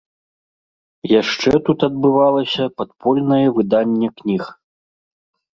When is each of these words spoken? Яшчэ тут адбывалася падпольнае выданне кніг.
Яшчэ 1.21 1.51
тут 1.67 1.85
адбывалася 1.89 2.63
падпольнае 2.81 3.43
выданне 3.59 4.07
кніг. 4.23 4.43